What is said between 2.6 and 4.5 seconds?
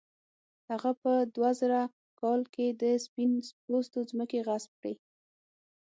د سپین پوستو ځمکې